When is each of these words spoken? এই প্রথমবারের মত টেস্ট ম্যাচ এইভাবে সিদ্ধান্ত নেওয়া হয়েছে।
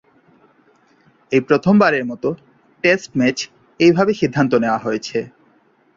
এই 1.31 1.41
প্রথমবারের 1.49 2.03
মত 2.05 2.23
টেস্ট 2.83 3.09
ম্যাচ 3.19 3.37
এইভাবে 3.79 4.11
সিদ্ধান্ত 4.13 4.51
নেওয়া 4.63 4.83
হয়েছে। 4.85 5.17